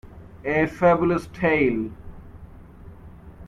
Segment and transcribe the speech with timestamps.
[0.43, 1.91] A Fabulous tale.